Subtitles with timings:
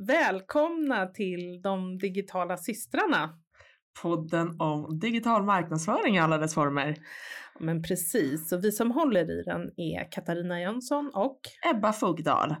[0.00, 3.38] Välkomna till de digitala systrarna.
[4.02, 6.96] Podden om digital marknadsföring i alla dess former.
[7.60, 11.40] Men precis, och vi som håller i den är Katarina Jönsson och
[11.74, 12.54] Ebba Fogdal.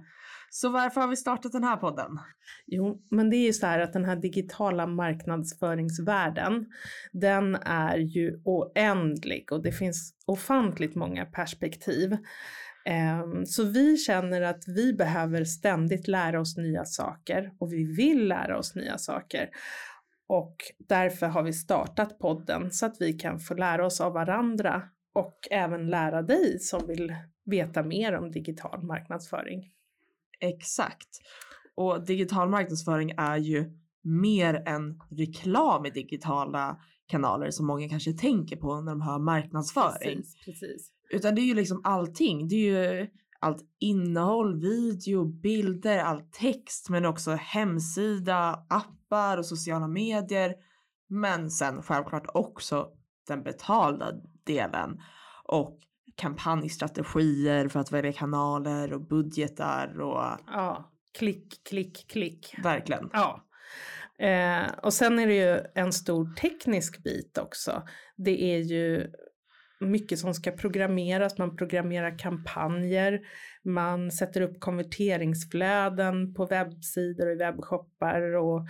[0.50, 2.18] Så varför har vi startat den här podden?
[2.66, 6.66] Jo, men det är ju så här att den här digitala marknadsföringsvärlden,
[7.12, 12.16] den är ju oändlig och det finns ofantligt många perspektiv.
[12.84, 18.28] Ehm, så vi känner att vi behöver ständigt lära oss nya saker och vi vill
[18.28, 19.50] lära oss nya saker.
[20.26, 24.82] Och därför har vi startat podden så att vi kan få lära oss av varandra
[25.14, 27.14] och även lära dig som vill
[27.44, 29.70] veta mer om digital marknadsföring.
[30.40, 31.08] Exakt.
[31.74, 38.56] Och digital marknadsföring är ju mer än reklam i digitala kanaler som många kanske tänker
[38.56, 40.16] på när de hör marknadsföring.
[40.16, 40.93] Precis, precis.
[41.10, 42.48] Utan det är ju liksom allting.
[42.48, 43.06] Det är ju
[43.38, 50.54] allt innehåll, video, bilder, all text men också hemsida, appar och sociala medier.
[51.08, 52.88] Men sen självklart också
[53.28, 54.12] den betalda
[54.46, 55.00] delen
[55.44, 55.78] och
[56.16, 62.54] kampanjstrategier för att välja kanaler och budgetar och Ja, klick, klick, klick.
[62.62, 63.10] verkligen.
[63.12, 63.44] Ja.
[64.18, 67.82] Eh, och sen är det ju en stor teknisk bit också.
[68.16, 69.10] Det är ju
[69.84, 73.20] mycket som ska programmeras, man programmerar kampanjer,
[73.64, 78.66] man sätter upp konverteringsflöden på webbsidor och i webbshoppar och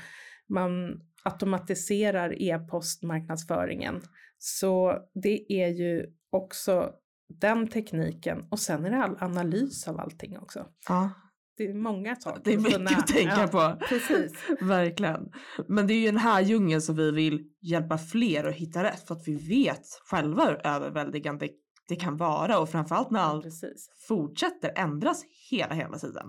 [0.48, 4.02] man automatiserar e-postmarknadsföringen.
[4.38, 6.92] Så det är ju också
[7.28, 10.66] den tekniken och sen är det all analys av allting också.
[10.88, 11.10] Ja,
[11.56, 12.40] det är många saker.
[12.44, 13.86] det är att mycket kunna- att tänka ja, på.
[13.88, 14.32] Precis.
[14.60, 15.20] Verkligen.
[15.68, 19.06] Men det är ju den här djungeln som vi vill hjälpa fler att hitta rätt
[19.06, 21.48] för att vi vet själva hur överväldigande
[21.88, 23.88] det kan vara och framförallt när allt Precis.
[24.08, 26.26] fortsätter ändras hela hela tiden.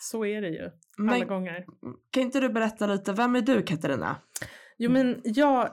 [0.00, 0.72] Så är det ju alla
[1.18, 1.64] Men gånger.
[2.10, 4.16] kan inte du berätta lite, vem är du Katarina?
[4.78, 5.68] Jo men jag,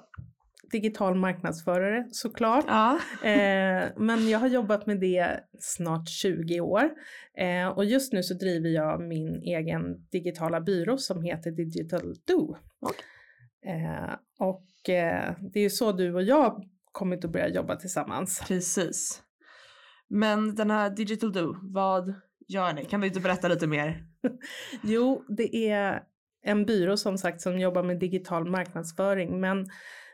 [0.71, 2.65] digital marknadsförare såklart.
[2.67, 2.99] Ja.
[3.23, 6.89] Eh, men jag har jobbat med det snart 20 år.
[7.37, 12.57] Eh, och just nu så driver jag min egen digitala byrå som heter Digital Do.
[12.79, 13.05] Okej.
[13.65, 18.43] Eh, och eh, det är ju så du och jag kommit att börja jobba tillsammans.
[18.47, 19.23] Precis.
[20.09, 22.13] Men den här Digital Do, vad
[22.47, 22.85] gör ni?
[22.85, 24.03] Kan du inte berätta lite mer?
[24.83, 26.03] Jo, det är
[26.43, 29.65] en byrå som sagt som jobbar med digital marknadsföring men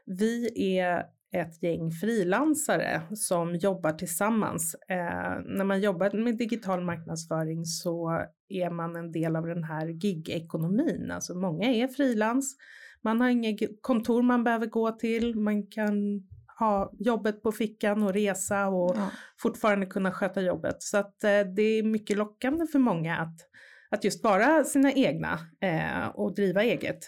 [0.05, 4.75] vi är ett gäng frilansare som jobbar tillsammans.
[4.89, 9.87] Eh, när man jobbar med digital marknadsföring så är man en del av den här
[9.87, 11.11] gig-ekonomin.
[11.11, 12.55] Alltså många är frilans,
[13.01, 15.93] man har inget kontor man behöver gå till, man kan
[16.59, 19.09] ha jobbet på fickan och resa och Ja.
[19.41, 20.75] fortfarande kunna sköta jobbet.
[20.79, 23.35] Så att eh, det är mycket lockande för många att,
[23.89, 26.99] att just vara sina egna eh, och driva eget.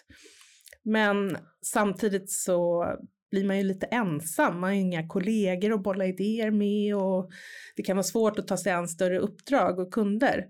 [0.85, 2.85] Men samtidigt så
[3.31, 7.29] blir man ju lite ensam, man har ju inga kollegor att bolla idéer med och
[7.75, 10.45] det kan vara svårt att ta sig an större uppdrag och kunder.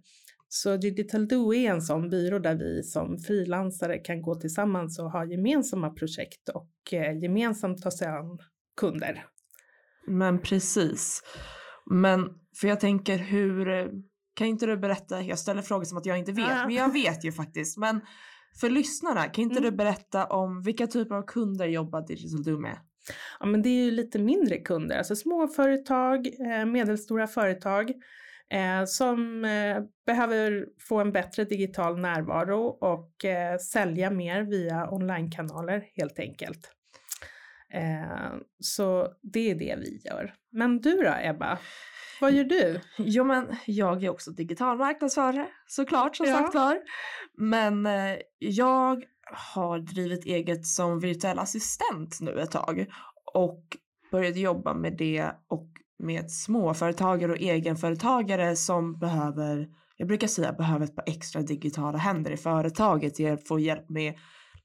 [0.47, 5.11] Så Digital Do är en sån byrå där vi som frilansare kan gå tillsammans och
[5.11, 8.39] ha gemensamma projekt och eh, gemensamt ta sig an
[8.77, 9.25] kunder.
[10.07, 11.21] Men precis.
[11.91, 12.29] Men
[12.61, 13.87] för jag tänker hur, eh,
[14.33, 16.65] kan inte du berätta, jag ställer frågor som att jag inte vet, Ja.
[16.65, 17.77] men jag vet ju faktiskt.
[17.77, 18.01] Men
[18.59, 19.71] för lyssnarna, kan inte Mm.
[19.71, 22.77] du berätta om vilka typer av kunder jobbar Digital Do med?
[23.39, 27.89] Ja, men det är ju lite mindre kunder, alltså småföretag, eh, medelstora företag
[28.49, 35.83] eh, som eh, behöver få en bättre digital närvaro och eh, sälja mer via onlinekanaler
[35.95, 36.71] helt enkelt.
[38.59, 40.33] Så det är det vi gör.
[40.51, 41.59] Men du då Ebba?
[42.21, 42.81] Vad gör du?
[42.97, 46.37] Jo men jag är också digital marknadsförare såklart som Ja.
[46.37, 46.77] sagt var.
[47.37, 49.03] Men eh, jag
[49.33, 52.85] har drivit eget som virtuell assistent nu ett tag
[53.33, 53.63] och
[54.11, 55.67] började jobba med det och
[56.03, 62.31] med småföretagare och egenföretagare som behöver, jag brukar säga behöver ett par extra digitala händer
[62.31, 64.13] i företaget, hjälp- få hjälp med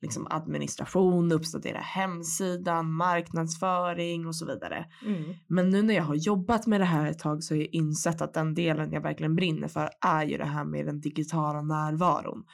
[0.03, 4.87] liksom administration, uppdatera hemsidan, marknadsföring och så vidare.
[5.07, 5.35] Mm.
[5.49, 8.21] Men nu när jag har jobbat med det här ett tag så har jag insett
[8.21, 12.45] att den delen jag verkligen brinner för är ju det här med den digitala närvaron.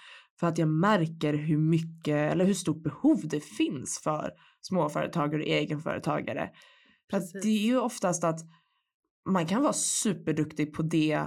[0.41, 5.49] För att jag märker hur mycket eller hur stort behov det finns för småföretagare och
[5.49, 6.51] egenföretagare.
[7.11, 8.41] För att det är ju oftast att
[9.29, 11.23] man kan vara superduktig på det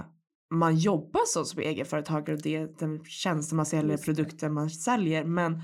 [0.50, 5.24] man jobbar som, som egenföretagare och det, den tjänster man säljer, produkter man säljer.
[5.24, 5.62] Men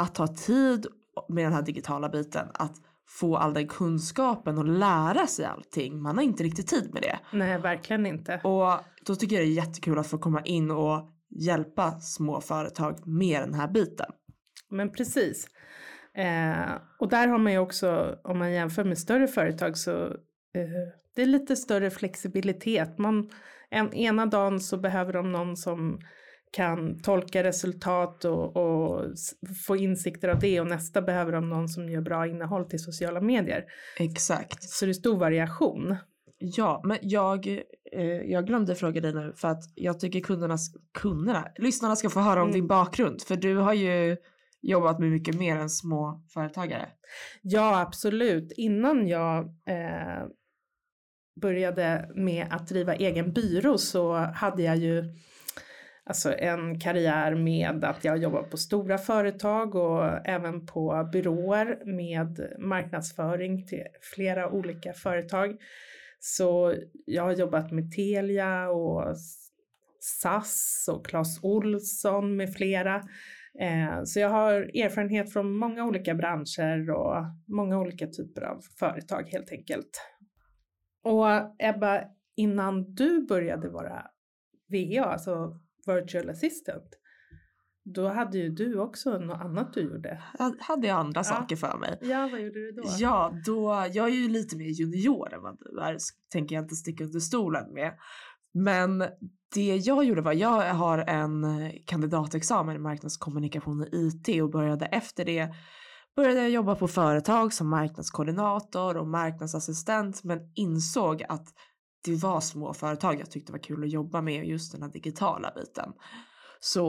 [0.00, 0.86] att ta tid
[1.28, 2.74] med den här digitala biten, att
[3.08, 6.02] få all den kunskapen och lära sig allting.
[6.02, 7.18] Man har inte riktigt tid med det.
[7.32, 8.40] Nej, verkligen inte.
[8.44, 8.72] Och
[9.06, 13.42] då tycker jag det är jättekul att få komma in och hjälpa små företag med
[13.42, 14.10] den här biten.
[14.70, 15.46] Men precis.
[16.14, 20.04] Eh, och där har man ju också, om man jämför med större företag så
[20.54, 22.98] eh, det är lite större flexibilitet.
[22.98, 23.30] Man,
[23.70, 26.00] en, ena dagen så behöver de någon som
[26.50, 29.04] kan tolka resultat och, och,
[29.66, 33.20] få insikter av det och nästa behöver de någon som gör bra innehåll till sociala
[33.20, 33.64] medier.
[33.98, 34.62] Exakt.
[34.62, 35.96] Så det är stor variation.
[36.38, 37.46] Ja, men jag,
[37.92, 40.56] eh, jag glömde fråga dig nu för att jag tycker kunderna,
[40.98, 42.60] kunderna, lyssnarna ska få höra om mm.
[42.60, 44.16] din bakgrund för du har ju
[44.62, 46.88] jobbat med mycket mer än små företagare.
[47.42, 48.52] Ja, absolut.
[48.56, 50.26] Innan jag eh,
[51.40, 55.04] började med att driva egen byrå så hade jag ju
[56.10, 62.56] alltså en karriär med att jag jobbar på stora företag och även på byråer med
[62.58, 63.84] marknadsföring till
[64.14, 65.56] flera olika företag.
[66.18, 66.74] Så
[67.06, 69.16] jag har jobbat med Telia och
[70.00, 72.94] SAS och Clas Olsson med flera.
[73.60, 79.28] Eh, så jag har erfarenhet från många olika branscher och många olika typer av företag
[79.28, 80.00] helt enkelt.
[81.02, 81.26] Och
[81.58, 82.04] Ebba,
[82.36, 84.06] innan du började vara
[84.68, 85.60] VA, alltså
[85.94, 86.88] virtual assistant,
[87.84, 90.22] då hade ju du också något annat du gjorde.
[90.58, 91.24] Hade jag andra ja.
[91.24, 91.98] saker för mig.
[92.00, 92.82] Ja, vad gjorde du då?
[92.98, 95.96] Ja, då, jag är ju lite mer junior än vad du är,
[96.32, 97.92] tänker jag inte sticka under stolen med.
[98.54, 98.98] Men
[99.54, 101.46] det jag gjorde var, jag har en
[101.86, 105.54] kandidatexamen i marknadskommunikation i IT och började efter det
[106.16, 111.46] började jag jobba på företag som marknadskoordinator och marknadsassistent men insåg att
[112.04, 115.52] det var små företag jag tyckte var kul att jobba med just den här digitala
[115.56, 115.92] biten.
[116.60, 116.82] Så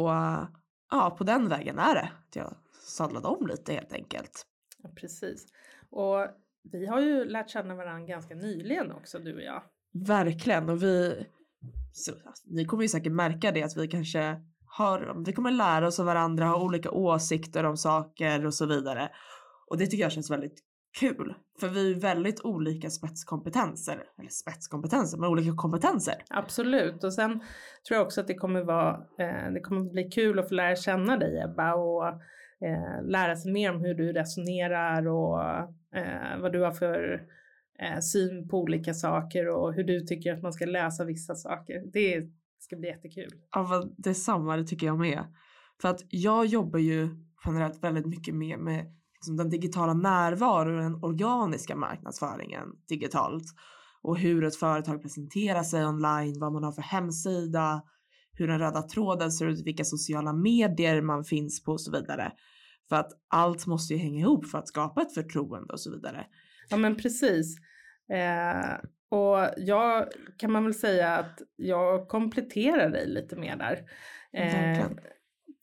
[0.92, 2.12] ja, på den vägen är det.
[2.34, 4.46] Jag sadlade om lite helt enkelt.
[4.84, 5.46] Ja, precis.
[5.90, 6.28] Och
[6.72, 9.64] vi har ju lärt känna varandra ganska nyligen också, du och jag.
[9.94, 11.26] Verkligen, och vi,
[11.94, 15.88] så, alltså, ni kommer ju säkert märka det att vi kanske har, vi kommer lära
[15.88, 19.10] oss av varandra, ha olika åsikter om saker och så vidare.
[19.68, 20.64] Och det tycker jag känns väldigt
[21.00, 21.34] kul.
[21.60, 26.16] För vi är väldigt olika spetskompetenser, eller spetskompetenser, men olika kompetenser.
[26.30, 27.32] Absolut, och sen
[27.88, 30.76] tror jag också att det kommer vara, eh, det kommer bli kul att få lära
[30.76, 32.08] känna dig Ebba och
[32.68, 35.44] eh, lära sig mer om hur du resonerar och
[35.96, 37.28] eh, vad du har för
[37.80, 41.84] eh, syn på olika saker och hur du tycker att man ska läsa vissa saker.
[41.94, 42.30] Det
[42.60, 43.32] ska bli jättekul.
[43.52, 45.24] Ja, detsamma, det tycker jag med.
[45.82, 47.10] För att jag jobbar ju
[47.46, 48.86] generellt väldigt mycket mer med
[49.22, 53.44] liksom den digitala närvaron och den organiska marknadsföringen digitalt.
[54.02, 57.82] Och hur ett företag presenterar sig online, vad man har för hemsida,
[58.34, 62.32] hur den röda tråden ser ut, vilka sociala medier man finns på och så vidare.
[62.90, 66.26] För att allt måste ju hänga ihop för att skapa ett förtroende och så vidare.
[66.70, 67.58] Ja men precis.
[68.14, 68.76] Eh,
[69.10, 70.08] och jag
[70.38, 73.80] kan man väl säga att jag kompletterar dig lite mer där.
[74.34, 74.88] Eh,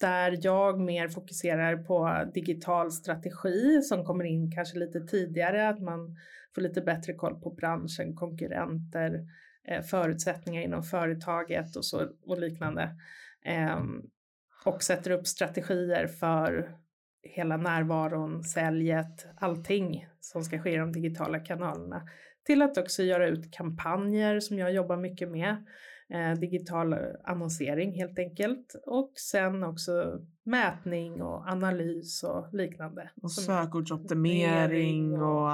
[0.00, 6.16] där jag mer fokuserar på digital strategi som kommer in kanske lite tidigare, att man
[6.54, 9.26] får lite bättre koll på branschen, konkurrenter,
[9.68, 12.96] eh, förutsättningar inom företaget och, så, och liknande.
[13.44, 14.02] Ehm,
[14.64, 16.76] och sätter upp strategier för
[17.22, 22.02] hela närvaron, säljet, allting som ska ske i de digitala kanalerna.
[22.46, 25.64] Till att också göra ut kampanjer som jag jobbar mycket med
[26.40, 26.94] digital
[27.24, 29.92] annonsering helt enkelt och sen också
[30.44, 33.10] mätning och analys och liknande.
[33.22, 35.50] Och sökordsoptimering och, och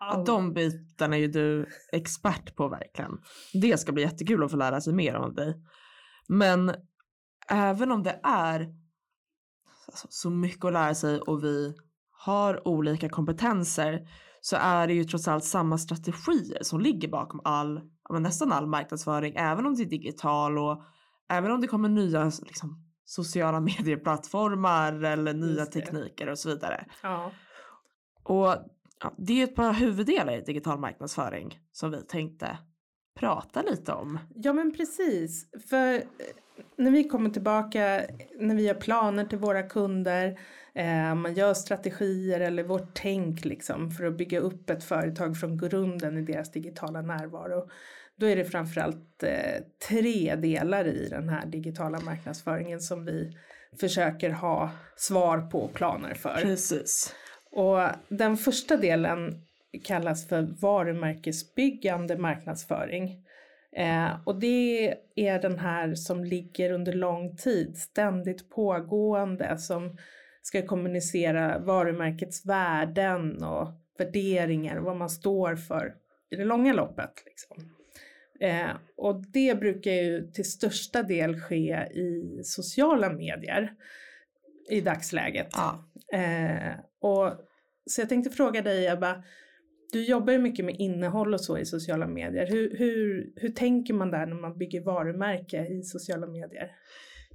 [0.00, 3.18] ja, de bitarna är ju du expert på verkligen.
[3.52, 5.54] Det ska bli jättekul att få lära sig mer om dig.
[6.28, 6.74] Men
[7.48, 8.74] även om det är
[9.86, 11.74] alltså, så mycket att lära sig och vi
[12.10, 14.08] har olika kompetenser
[14.40, 17.80] så är det ju trots allt samma strategier som ligger bakom all
[18.12, 20.82] men nästan all marknadsföring, även om det är digital och
[21.28, 26.84] även om det kommer nya liksom, sociala medieplattformar eller nya tekniker och så vidare.
[27.02, 27.32] Ja.
[28.22, 28.54] Och
[29.02, 32.58] ja, det är ett par huvuddelar i digital marknadsföring som vi tänkte
[33.20, 34.18] prata lite om.
[34.34, 36.02] Ja men precis, för eh,
[36.76, 38.02] när vi kommer tillbaka,
[38.38, 40.38] när vi gör planer till våra kunder,
[40.74, 45.58] eh, man gör strategier eller vårt tänk liksom för att bygga upp ett företag från
[45.58, 47.68] grunden i deras digitala närvaro
[48.20, 53.36] då är det framförallt eh, tre delar i den här digitala marknadsföringen som vi
[53.80, 56.40] försöker ha svar på planer för.
[56.42, 57.14] Precis.
[57.50, 59.42] Och den första delen
[59.84, 63.24] kallas för varumärkesbyggande marknadsföring.
[63.76, 69.96] Eh, och det är den här som ligger under lång tid, ständigt pågående, som
[70.42, 75.94] ska kommunicera varumärkets värden och värderingar och vad man står för
[76.30, 77.12] i det långa loppet.
[77.26, 77.79] Liksom.
[78.40, 83.72] Eh, och det brukar ju till största del ske i sociala medier
[84.70, 85.48] i dagsläget.
[85.52, 85.90] Ja.
[86.18, 87.32] Eh, och,
[87.86, 89.22] så jag tänkte fråga dig Ebba,
[89.92, 92.46] du jobbar ju mycket med innehåll och så i sociala medier.
[92.46, 96.70] Hur, hur, hur tänker man där när man bygger varumärke i sociala medier?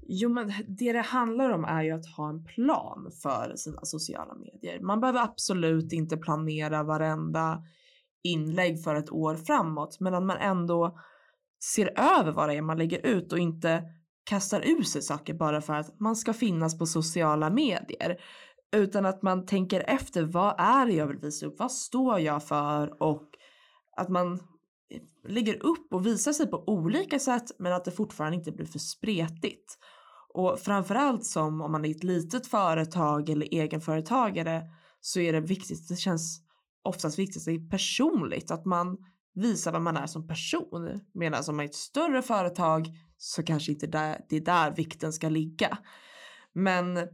[0.07, 4.35] Jo men det det handlar om är ju att ha en plan för sina sociala
[4.35, 4.79] medier.
[4.79, 7.63] Man behöver absolut inte planera varenda
[8.25, 10.99] inlägg för ett år framåt men att man ändå
[11.63, 13.83] ser över vad det är man lägger ut och inte
[14.23, 18.17] kastar ur sig saker bara för att man ska finnas på sociala medier.
[18.75, 22.43] Utan att man tänker efter vad är det jag vill visa upp, vad står jag
[22.43, 23.29] för och
[23.97, 24.39] att man
[25.27, 28.79] lägger upp och visar sig på olika sätt men att det fortfarande inte blir för
[28.79, 29.77] spretigt.
[30.33, 34.61] Och framförallt som om man är ett litet företag eller egenföretagare
[35.01, 36.44] så är det viktigt, det känns
[36.85, 38.97] oftast det är personligt, att man
[39.33, 41.01] visar vad man är som person.
[41.13, 42.87] Medan om man är ett större företag
[43.17, 45.77] så kanske inte där, det är där vikten ska ligga.
[46.53, 47.07] Men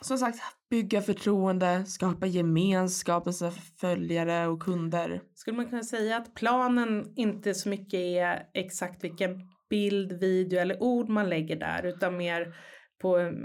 [0.00, 0.38] som sagt,
[0.70, 5.22] bygga förtroende, skapa gemenskap med sina följare och kunder.
[5.34, 10.82] Skulle man kunna säga att planen inte så mycket är exakt vilken bild, video eller
[10.82, 12.54] ord man lägger där utan mer
[13.00, 13.44] på, mm,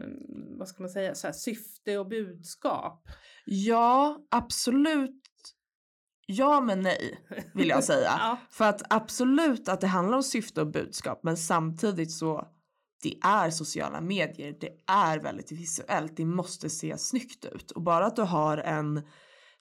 [0.57, 3.03] vad ska man säga, så syfte och budskap?
[3.45, 5.24] Ja, absolut.
[6.25, 7.19] Ja men nej
[7.53, 8.09] vill jag säga.
[8.19, 8.37] Ja.
[8.51, 12.47] För att absolut att det handlar om syfte och budskap men samtidigt så
[13.03, 17.71] det är sociala medier, det är väldigt visuellt, det måste se snyggt ut.
[17.71, 19.01] Och bara att du har en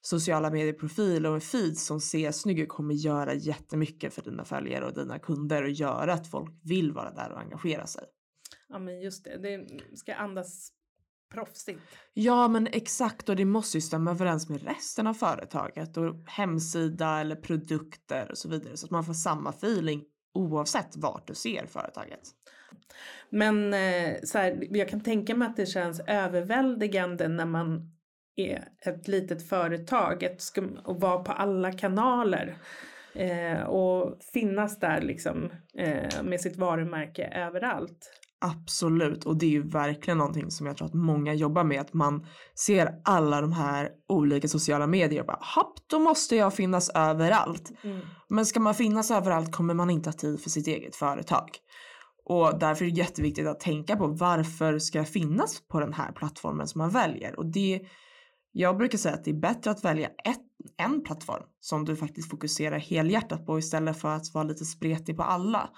[0.00, 4.86] sociala medieprofil och en feed som ser snygg ut kommer göra jättemycket för dina följare
[4.86, 8.04] och dina kunder och göra att folk vill vara där och engagera sig.
[8.68, 9.66] Ja men just det, det
[9.96, 10.72] ska andas
[11.34, 11.80] proffsigt.
[12.14, 17.20] Ja men exakt och det måste ju stämma överens med resten av företaget och hemsida
[17.20, 21.66] eller produkter och så vidare så att man får samma feeling oavsett vart du ser
[21.66, 22.20] företaget.
[23.30, 27.90] Men eh, så här, jag kan tänka mig att det känns överväldigande när man
[28.36, 32.56] är ett litet företag ett skum, och vara på alla kanaler
[33.14, 38.10] eh, och finnas där liksom eh, med sitt varumärke överallt.
[38.44, 41.94] Absolut och det är ju verkligen någonting som jag tror att många jobbar med att
[41.94, 46.90] man ser alla de här olika sociala medier och bara hopp då måste jag finnas
[46.94, 47.72] överallt.
[47.82, 48.00] Mm.
[48.28, 51.48] Men ska man finnas överallt kommer man inte ha tid för sitt eget företag.
[52.24, 56.12] Och därför är det jätteviktigt att tänka på varför ska jag finnas på den här
[56.12, 57.80] plattformen som man väljer och det
[58.52, 60.42] jag brukar säga att det är bättre att välja ett,
[60.76, 65.22] en plattform som du faktiskt fokuserar helhjärtat på istället för att vara lite spretig på
[65.22, 65.70] alla.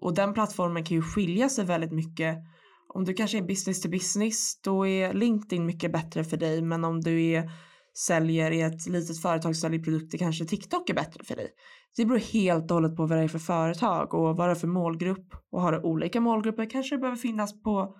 [0.00, 2.36] Och den plattformen kan ju skilja sig väldigt mycket.
[2.88, 6.84] Om du kanske är business to business då är LinkedIn mycket bättre för dig men
[6.84, 7.50] om du är
[7.96, 11.48] säljer i ett litet företag säljer produkter kanske TikTok är bättre för dig.
[11.96, 14.54] Det beror helt och hållet på vad det är för företag och vad det är
[14.54, 17.96] för målgrupp och har du olika målgrupper kanske det behöver finnas på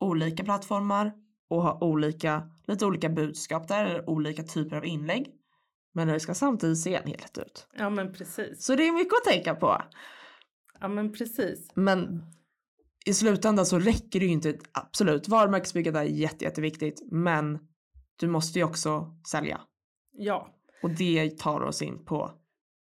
[0.00, 1.12] olika plattformar
[1.50, 5.26] och ha olika, lite olika budskap där eller olika typer av inlägg.
[5.94, 7.66] Men det ska samtidigt se en helhet ut.
[7.78, 8.64] Ja men precis.
[8.64, 9.82] Så det är mycket att tänka på.
[10.80, 11.70] Ja men precis.
[11.74, 12.22] Men
[13.06, 17.58] i slutändan så räcker det ju inte, absolut, varumärkesbygget är jätte, jätteviktigt, men
[18.20, 19.60] du måste ju också sälja.
[20.12, 20.48] Ja.
[20.82, 22.30] Och det tar oss in på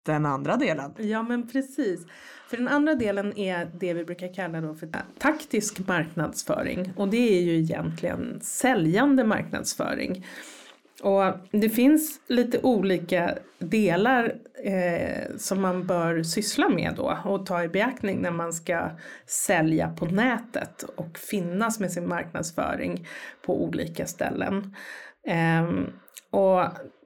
[0.03, 0.95] den andra delen.
[0.99, 2.07] Ja men precis.
[2.49, 7.39] För den andra delen är det vi brukar kalla då för taktisk marknadsföring och det
[7.39, 10.27] är ju egentligen säljande marknadsföring.
[11.03, 17.65] Och det finns lite olika delar eh, som man bör syssla med då och ta
[17.65, 18.91] i beaktning när man ska
[19.27, 23.07] sälja på nätet och finnas med sin marknadsföring
[23.47, 24.75] på olika ställen.
[25.27, 25.71] Eh,
[26.31, 26.65] och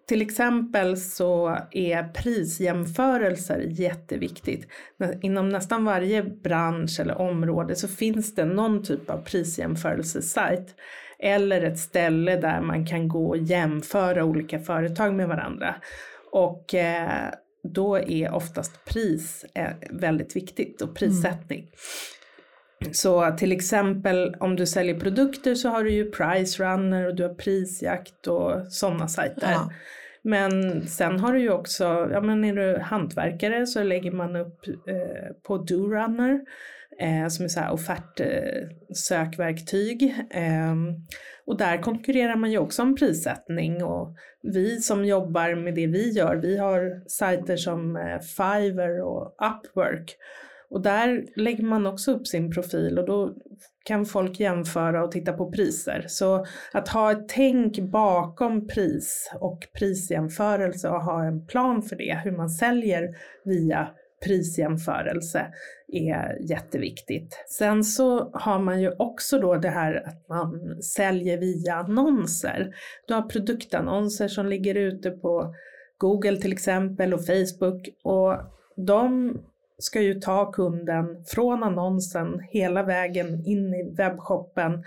[0.09, 4.69] till exempel så är prisjämförelser jätteviktigt.
[5.23, 10.75] Inom nästan varje bransch eller område så finns det någon typ av prisjämförelsesajt
[11.18, 15.75] eller ett ställe där man kan gå och jämföra olika företag med varandra.
[16.30, 17.30] Och eh,
[17.62, 21.59] då är oftast pris eh, väldigt viktigt och prissättning.
[21.61, 22.94] Mm.
[22.94, 27.23] Så till exempel om du säljer produkter så har du ju Price Runner och du
[27.23, 29.50] har Prisjakt och sådana sajter.
[29.50, 29.71] Ja.
[30.23, 34.66] Men sen har du ju också, ja men är du hantverkare så lägger man upp
[34.66, 36.40] eh, på DoRunner
[37.01, 40.03] eh, som är så här offertsökverktyg.
[40.31, 40.39] Eh,
[40.71, 40.95] ehm,
[41.47, 46.11] och där konkurrerar man ju också om prissättning och vi som jobbar med det vi
[46.11, 50.17] gör, vi har sajter som eh, Fiverr och Upwork
[50.75, 53.35] och där lägger man också upp sin profil och då
[53.85, 56.05] kan folk jämföra och titta på priser.
[56.09, 62.21] Så att ha ett tänk bakom pris och prisjämförelse och ha en plan för det,
[62.25, 63.09] hur man säljer
[63.45, 63.89] via
[64.25, 65.47] prisjämförelse
[65.93, 67.45] är jätteviktigt.
[67.49, 72.75] Sen så har man ju också då det här att man säljer via annonser.
[73.07, 75.54] Du har produktannonser som ligger ute på
[75.99, 78.37] Google till exempel och Facebook och
[78.76, 79.37] de
[79.78, 84.85] ska ju ta kunden från annonsen hela vägen in i webbshoppen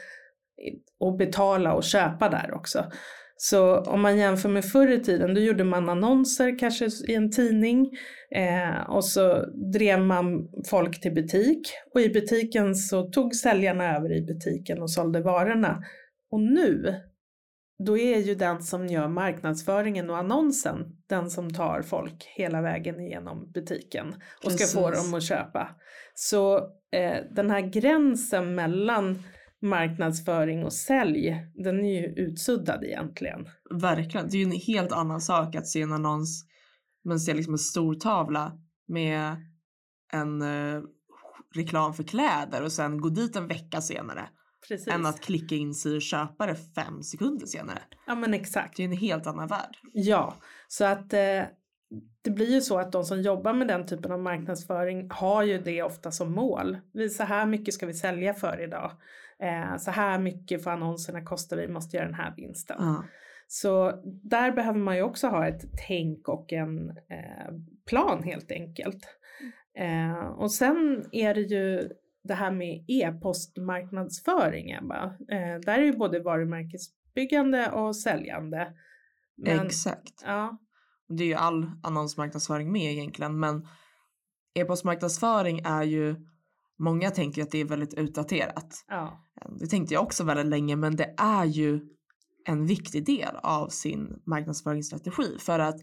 [0.99, 2.85] och betala och köpa där också.
[3.37, 7.31] Så om man jämför med förr i tiden, då gjorde man annonser kanske i en
[7.31, 7.89] tidning
[8.35, 11.61] eh, och så drev man folk till butik
[11.93, 15.83] och i butiken så tog säljarna över i butiken och sålde varorna.
[16.31, 16.95] Och nu,
[17.85, 20.77] då är ju den som gör marknadsföringen och annonsen
[21.09, 24.69] den som tar folk hela vägen igenom butiken och Precis.
[24.69, 25.69] ska få dem att köpa.
[26.13, 26.57] Så
[26.91, 29.23] eh, den här gränsen mellan
[29.61, 33.49] marknadsföring och sälj, den är ju utsuddad egentligen.
[33.69, 36.45] Verkligen, det är ju en helt annan sak att se en annons,
[37.05, 38.51] man ser liksom en stor tavla
[38.87, 39.35] med
[40.13, 40.83] en uh,
[41.55, 44.29] reklam för kläder och sen gå dit en vecka senare.
[44.67, 44.87] Precis.
[44.87, 47.79] Än att klicka in sig och köpa det fem sekunder senare.
[48.07, 48.77] Ja men exakt.
[48.77, 49.77] Det är en helt annan värld.
[49.93, 50.35] Ja,
[50.67, 51.43] så att eh,
[52.21, 55.57] det blir ju så att de som jobbar med den typen av marknadsföring har ju
[55.57, 56.77] det ofta som mål.
[56.93, 58.91] Vi, så här mycket ska vi sälja för idag.
[59.43, 62.79] Eh, så här mycket får annonserna kosta, vi måste göra den här vinsten.
[62.79, 63.01] Mm.
[63.47, 67.53] Så där behöver man ju också ha ett tänk och en eh,
[67.85, 69.07] plan helt enkelt.
[69.77, 71.89] Eh, och sen är det ju
[72.23, 75.03] det här med e-postmarknadsföring, Ebba.
[75.05, 78.73] Eh, där är ju både varumärkesbyggande och säljande.
[79.37, 80.23] Men, Exakt.
[80.25, 80.57] Ja.
[81.07, 83.67] Det är ju all annonsmarknadsföring med egentligen, men
[84.53, 86.15] e-postmarknadsföring är ju
[86.79, 88.85] Många tänker att det är väldigt utdaterat.
[88.87, 89.23] Ja.
[89.59, 91.81] Det tänkte jag också väldigt länge men det är ju
[92.45, 95.77] en viktig del av sin marknadsföringsstrategi för att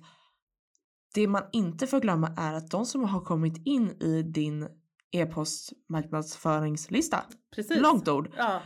[1.14, 4.68] det man inte får glömma är att de som har kommit in i din
[5.12, 7.22] e-postmarknadsföringslista,
[7.54, 7.80] Precis.
[7.80, 8.60] långt ord, ja.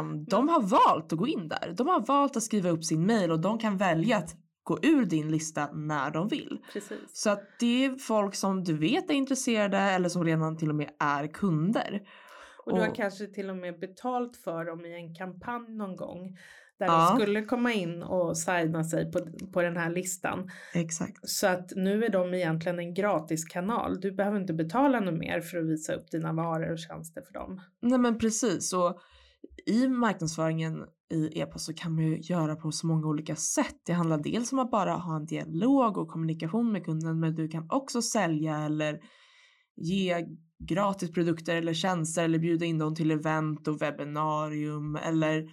[0.00, 1.74] um, de har valt att gå in där.
[1.76, 5.04] De har valt att skriva upp sin mail och de kan välja att gå ur
[5.04, 6.58] din lista när de vill.
[6.72, 6.98] Precis.
[7.12, 10.74] Så att det är folk som du vet är intresserade eller som redan till och
[10.74, 12.02] med är kunder.
[12.64, 16.38] Och du har kanske till och med betalt för dem i en kampanj någon gång.
[16.78, 17.10] Där ja.
[17.10, 19.18] de skulle komma in och signa sig på,
[19.52, 20.50] på den här listan.
[20.74, 21.28] Exakt.
[21.28, 24.00] Så att nu är de egentligen en gratiskanal.
[24.00, 27.32] Du behöver inte betala något mer för att visa upp dina varor och tjänster för
[27.32, 27.60] dem.
[27.80, 28.72] Nej men precis.
[28.72, 29.00] Och
[29.66, 33.76] i marknadsföringen i e-post så kan man ju göra på så många olika sätt.
[33.86, 37.48] Det handlar dels om att bara ha en dialog och kommunikation med kunden men du
[37.48, 39.00] kan också sälja eller
[39.76, 40.26] ge
[40.58, 45.50] gratis produkter eller tjänster eller bjuda in dem till event och webbinarium eller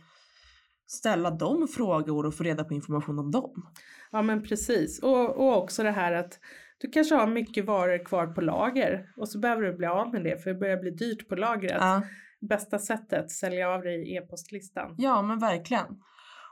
[0.87, 3.71] ställa dem frågor och få reda på information om dem.
[4.11, 6.39] Ja men precis och, och också det här att
[6.77, 10.23] du kanske har mycket varor kvar på lager och så behöver du bli av med
[10.23, 11.77] det för det börjar bli dyrt på lagret.
[11.79, 12.01] Ja
[12.41, 14.95] bästa sättet, sälja av dig i e-postlistan.
[14.97, 15.85] Ja men verkligen.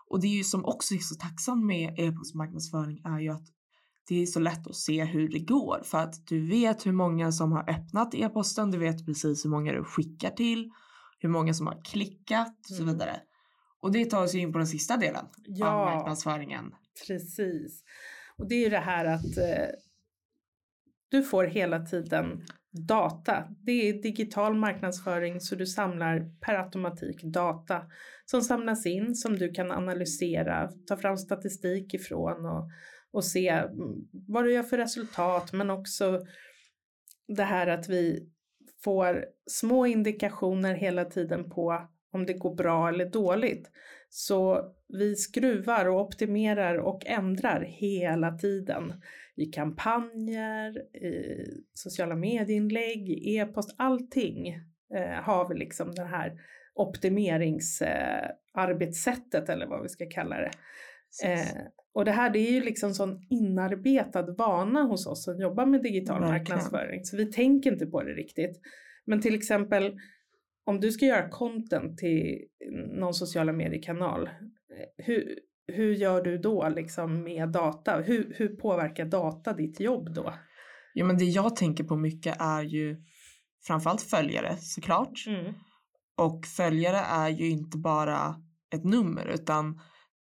[0.07, 3.47] Och det är ju som också är så tacksamt med e-postmarknadsföring är ju att
[4.07, 7.31] det är så lätt att se hur det går för att du vet hur många
[7.31, 10.71] som har öppnat e-posten, du vet precis hur många du skickar till,
[11.19, 12.93] hur många som har klickat och så mm.
[12.93, 13.21] vidare.
[13.79, 16.75] Och det tar oss in på den sista delen ja, av marknadsföringen.
[17.07, 17.83] Precis.
[18.37, 19.67] Och det är ju det här att eh,
[21.09, 23.47] du får hela tiden data.
[23.63, 27.81] Det är digital marknadsföring så du samlar per automatik data
[28.25, 32.69] som samlas in som du kan analysera, ta fram statistik ifrån och,
[33.11, 36.25] och se mm, vad du gör för resultat men också
[37.27, 38.29] det här att vi
[38.83, 43.69] får små indikationer hela tiden på om det går bra eller dåligt.
[44.09, 48.93] Så vi skruvar och optimerar och ändrar hela tiden
[49.35, 54.47] i kampanjer, i sociala medieinlägg, i e-post, allting
[54.95, 56.41] eh, har vi liksom det här
[56.73, 60.51] optimeringsarbetssättet eh, eller vad vi ska kalla det.
[61.23, 61.47] Eh,
[61.93, 65.83] och det här det är ju liksom sån inarbetad vana hos oss som jobbar med
[65.83, 68.61] digital marknadsföring så vi tänker inte på det riktigt.
[69.05, 69.99] Men till exempel
[70.69, 72.37] om du ska göra content till
[72.99, 78.01] någon sociala mediekanal, eh, hur, hur gör du då liksom med data?
[78.01, 80.33] Hur, hur påverkar data ditt jobb då?
[80.93, 83.03] Ja men det jag tänker på mycket är ju
[83.67, 85.25] framförallt följare såklart.
[85.27, 85.53] Mm.
[86.17, 88.35] Och följare är ju inte bara
[88.73, 89.81] ett nummer utan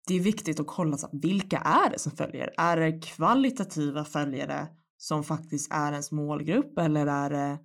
[0.06, 2.50] det är viktigt att kolla så, vilka är det som följer?
[2.58, 7.58] Är det kvalitativa följare som faktiskt är ens målgrupp eller är det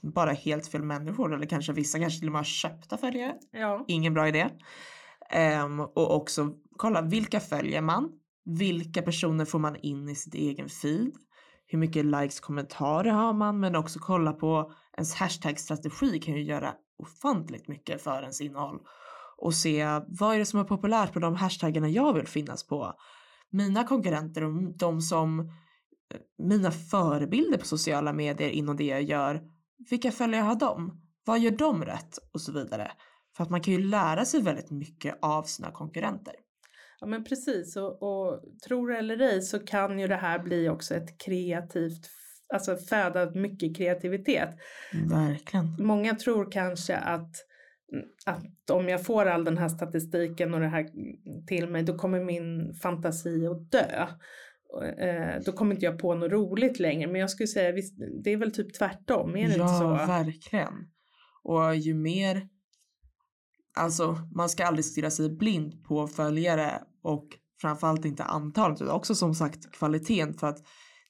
[0.00, 3.34] bara helt fel människor eller kanske vissa kanske till och med har köpta följare?
[3.50, 3.84] Ja.
[3.88, 4.48] Ingen bra idé.
[5.64, 8.12] Um, och också kolla vilka följer man?
[8.44, 11.12] Vilka personer får man in i sitt egen feed?
[11.72, 16.74] hur mycket likes, kommentarer har man, men också kolla på ens hashtag-strategi kan ju göra
[16.98, 18.78] ofantligt mycket för ens innehåll
[19.36, 22.92] och se vad är det som är populärt på de hashtaggarna jag vill finnas på.
[23.50, 25.46] Mina konkurrenter och de som eh,
[26.38, 29.42] mina förebilder på sociala medier inom det jag gör,
[29.90, 31.02] vilka följare har de?
[31.24, 32.18] Vad gör de rätt?
[32.32, 32.92] Och så vidare.
[33.36, 36.34] För att man kan ju lära sig väldigt mycket av sina konkurrenter.
[37.00, 40.94] Ja men precis och, och tror eller ej så kan ju det här bli också
[40.94, 42.10] ett kreativt,
[42.54, 44.50] alltså föda mycket kreativitet.
[45.10, 45.76] Verkligen.
[45.78, 47.36] Många tror kanske att
[48.26, 50.86] att om jag får all den här statistiken och det här
[51.46, 54.06] till mig då kommer min fantasi att dö.
[54.80, 58.32] Eh, då kommer inte jag på något roligt längre men jag skulle säga visst, det
[58.32, 59.84] är väl typ tvärtom, är det ja, inte så?
[59.84, 60.74] Ja, verkligen.
[61.42, 62.48] Och ju mer,
[63.74, 67.28] alltså man ska aldrig stirra sig blind på följare och
[67.60, 70.58] framförallt inte antalet utan också som sagt kvaliteten för att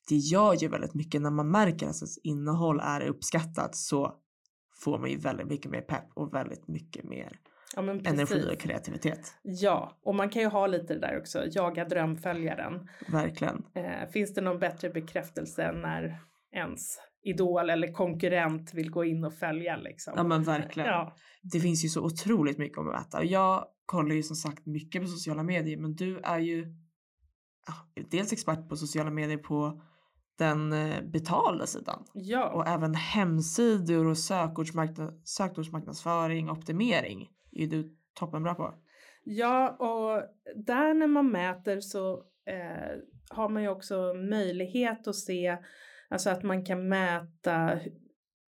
[0.08, 4.14] det gör ju väldigt mycket när man märker att ens innehåll är uppskattat så
[4.84, 7.38] får man ju väldigt mycket mer pepp och väldigt mycket mer
[7.76, 9.34] ja, energi och kreativitet.
[9.42, 12.88] Ja, och man kan ju ha lite det där också, jaga drömföljaren.
[13.08, 13.64] Verkligen.
[13.74, 16.18] Eh, finns det någon bättre bekräftelse när
[16.52, 20.12] ens idol eller konkurrent vill gå in och följa liksom?
[20.16, 20.88] Ja men verkligen.
[20.88, 21.16] Ja.
[21.42, 23.24] Det finns ju så otroligt mycket om att äta.
[23.24, 26.74] Jag kollar ju som sagt mycket på sociala medier men du är ju
[28.10, 29.82] dels expert på sociala medier på
[30.38, 32.04] den eh, betalda sidan.
[32.14, 32.48] Ja.
[32.48, 38.74] Och även hemsidor och sökordsmarknadsföring och optimering är du toppenbra på.
[39.24, 40.22] Ja, och
[40.64, 42.12] där när man mäter så
[42.46, 42.98] eh,
[43.30, 45.58] har man ju också möjlighet att se,
[46.08, 47.78] alltså att man kan mäta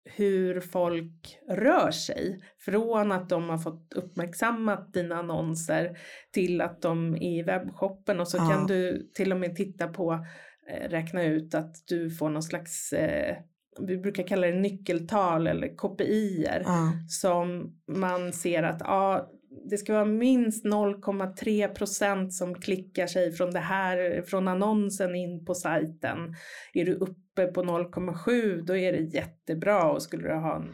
[0.06, 2.40] hur folk rör sig.
[2.60, 5.98] Från att de har fått uppmärksammat dina annonser
[6.32, 8.50] till att de är i webbshoppen och så ja.
[8.50, 10.26] kan du till och med titta på
[10.68, 13.38] Eh, räkna ut att du får någon slags eh,
[13.80, 17.08] vi brukar kalla det nyckeltal eller KPIer mm.
[17.08, 19.30] som man ser att ja,
[19.70, 25.46] det ska vara minst 0,3 procent som klickar sig från det här, från annonsen in
[25.46, 26.18] på sajten.
[26.74, 30.74] Är du uppe på 0,7 då är det jättebra och skulle du ha en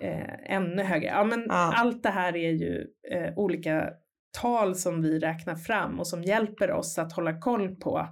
[0.00, 1.06] eh, ännu högre.
[1.06, 1.74] Ja men ja.
[1.76, 3.90] allt det här är ju eh, olika
[4.40, 8.08] tal som vi räknar fram och som hjälper oss att hålla koll på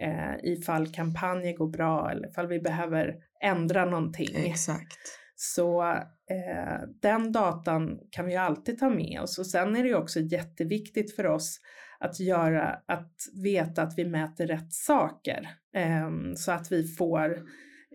[0.00, 4.36] eh, ifall kampanjer går bra eller ifall vi behöver ändra någonting.
[4.46, 4.98] Exakt.
[5.36, 5.82] Så
[6.30, 11.16] eh, den datan kan vi alltid ta med oss och sen är det också jätteviktigt
[11.16, 11.60] för oss
[12.00, 17.42] att göra, att veta att vi mäter rätt saker eh, så att vi får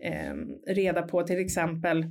[0.02, 0.34] eh,
[0.66, 2.04] reda på till exempel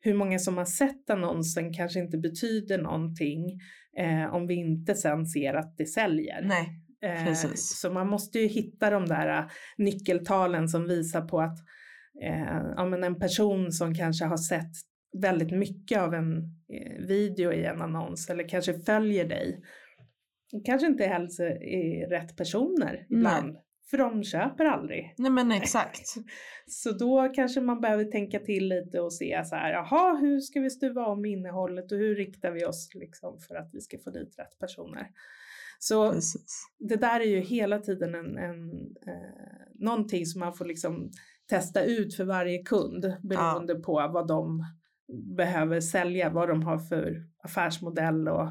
[0.00, 3.60] hur många som har sett annonsen kanske inte betyder någonting
[3.98, 6.42] eh, om vi inte sen ser att det säljer.
[6.42, 6.80] Nej.
[7.02, 11.58] Eh, så man måste ju hitta de där uh, nyckeltalen som visar på att
[12.22, 14.72] eh, ja, men en person som kanske har sett
[15.18, 16.36] väldigt mycket av en
[16.72, 19.62] eh, video i en annons eller kanske följer dig
[20.64, 23.52] kanske inte heller är rätt personer ibland.
[23.52, 23.62] Nej.
[23.90, 25.14] För de köper aldrig.
[25.18, 26.06] Nej men exakt.
[26.66, 30.60] så då kanske man behöver tänka till lite och se så här, jaha hur ska
[30.60, 34.10] vi stuva om innehållet och hur riktar vi oss liksom för att vi ska få
[34.10, 35.06] dit rätt personer.
[35.82, 36.66] Så Precis.
[36.78, 38.70] det där är ju hela tiden en, en,
[39.06, 41.10] eh, någonting som man får liksom
[41.48, 43.80] testa ut för varje kund beroende ja.
[43.80, 44.64] på vad de
[45.36, 48.46] behöver sälja, vad de har för affärsmodell och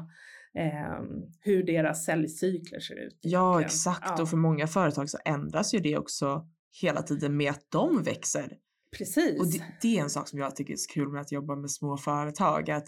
[0.54, 1.02] eh,
[1.40, 3.18] hur deras säljcykler ser ut.
[3.20, 4.22] Ja exakt ja.
[4.22, 6.46] och för många företag så ändras ju det också
[6.82, 8.56] hela tiden med att de växer.
[8.98, 9.40] Precis.
[9.40, 11.56] Och det, det är en sak som jag tycker är så kul med att jobba
[11.56, 12.86] med små företag att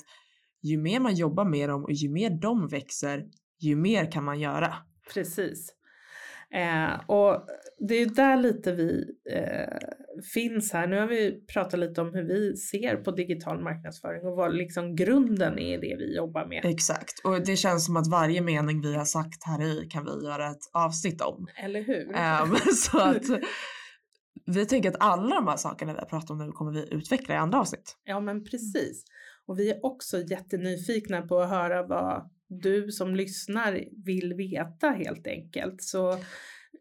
[0.62, 3.24] ju mer man jobbar med dem och ju mer de växer
[3.62, 4.75] ju mer kan man göra.
[5.14, 5.72] Precis.
[6.55, 7.46] Eh, och
[7.88, 9.79] det är där lite vi eh,
[10.35, 10.87] finns här.
[10.87, 14.96] Nu har vi pratat lite om hur vi ser på digital marknadsföring och vad liksom
[14.96, 16.64] grunden är i det vi jobbar med.
[16.64, 20.27] Exakt, och det känns som att varje mening vi har sagt här i kan vi
[20.27, 21.46] göra ett avsnitt om.
[21.64, 22.14] Eller hur?
[22.14, 22.44] Eh,
[22.75, 23.25] så att
[24.46, 27.35] vi tänker att alla de här sakerna vi har pratat om nu kommer vi utveckla
[27.35, 27.96] i andra avsnitt.
[28.05, 29.05] Ja men precis.
[29.46, 35.26] Och vi är också jättenyfikna på att höra vad du som lyssnar vill veta helt
[35.26, 35.82] enkelt.
[35.82, 36.18] Så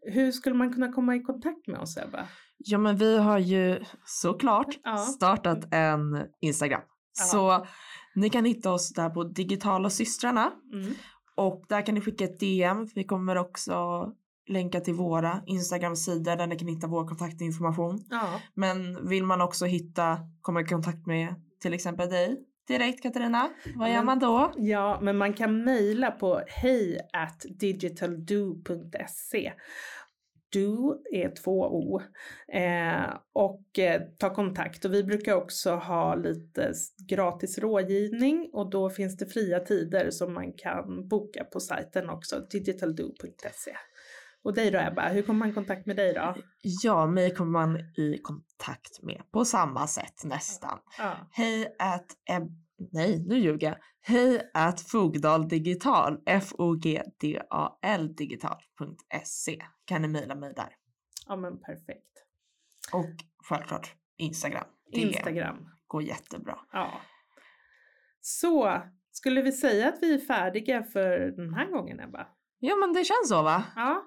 [0.02, 2.28] hur skulle man kunna komma i kontakt med oss Ebba?
[2.58, 4.96] Ja men vi har ju såklart ja.
[4.96, 6.82] startat en Instagram.
[7.18, 7.24] Ja.
[7.24, 7.66] Så
[8.14, 10.94] ni kan hitta oss där på digitala systrarna mm.
[11.36, 12.88] och där kan ni skicka ett DM.
[12.94, 14.06] Vi kommer också
[14.48, 18.04] länka till våra Instagram-sidor där ni kan hitta vår kontaktinformation.
[18.10, 18.40] Ja.
[18.54, 22.36] Men vill man också hitta, komma i kontakt med till exempel dig
[22.68, 23.50] direkt Katarina.
[23.76, 24.52] Vad gör man då?
[24.56, 29.52] Ja, men man kan mejla på hej at digitaldo.se
[30.52, 32.00] Do är två O.
[32.52, 34.84] Eh, och eh, ta kontakt.
[34.84, 36.72] Och vi brukar också ha lite
[37.08, 42.40] gratis rådgivning och då finns det fria tider som man kan boka på sajten också,
[42.50, 43.76] digitaldoo.se.
[44.44, 46.34] Och dig då Ebba, hur kommer man i kontakt med dig då?
[46.82, 50.78] Ja, mig kommer man i kontakt med på samma sätt nästan.
[50.98, 52.42] Ja, Hej at eb...
[52.92, 53.76] Nej, nu ljuger jag.
[54.00, 60.76] Hej at Fogdal Digital, F-O-G-D-A-L digital.se kan ni mejla mig där.
[61.26, 62.24] ja men perfekt.
[62.92, 63.10] Och
[63.48, 64.66] självklart Instagram.
[64.92, 65.68] Det Instagram.
[65.86, 66.58] går jättebra.
[66.72, 67.00] Ja.
[68.20, 72.26] Så, skulle vi säga att vi är färdiga för den här gången Ebba?
[72.58, 73.64] Ja, men det känns så va?
[73.76, 74.04] Ja.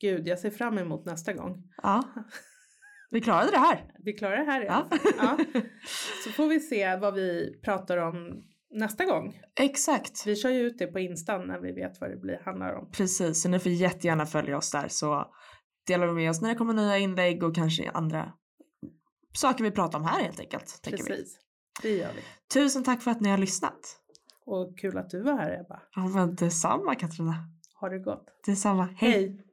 [0.00, 1.62] Gud, jag ser fram emot nästa gång.
[1.82, 2.02] Ja.
[3.10, 3.92] Vi klarade det här.
[3.98, 4.88] Vi klarar det här Ja.
[5.18, 5.38] Ja.
[6.24, 9.40] Så får vi se vad vi pratar om nästa gång.
[9.60, 10.26] Exakt.
[10.26, 12.90] Vi kör ju ut det på Instan när vi vet vad det blir, handlar om.
[12.90, 15.32] Precis, så ni får jättegärna följa oss där så
[15.86, 18.32] delar vi med oss när det kommer nya inlägg och kanske andra
[19.34, 20.82] saker vi pratar om här helt enkelt.
[20.82, 21.08] Tänker vi.
[21.08, 21.38] Precis,
[21.82, 22.22] det gör vi.
[22.54, 24.00] Tusen tack för att ni har lyssnat.
[24.46, 25.82] Och kul att du var här Ebba.
[25.94, 27.34] Ja, men detsamma Katarina.
[27.80, 28.26] Ha det gott.
[28.46, 28.88] Detsamma.
[28.96, 29.10] Hej.
[29.12, 29.43] Hej.